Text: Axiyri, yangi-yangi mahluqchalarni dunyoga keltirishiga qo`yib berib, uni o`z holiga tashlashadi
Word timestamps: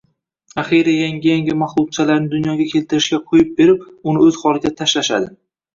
Axiyri, 0.61 0.95
yangi-yangi 1.03 1.55
mahluqchalarni 1.65 2.31
dunyoga 2.33 2.67
keltirishiga 2.73 3.23
qo`yib 3.29 3.53
berib, 3.61 3.89
uni 4.13 4.27
o`z 4.31 4.37
holiga 4.45 4.79
tashlashadi 4.83 5.35